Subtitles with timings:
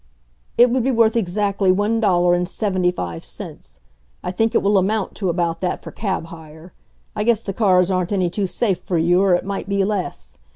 [0.57, 3.79] "It would be worth exactly one dollar and seventy five cents.
[4.23, 6.73] I think it will amount to about that for cab hire.
[7.15, 10.39] I guess the cars aren't any too safe for you, or it might be less.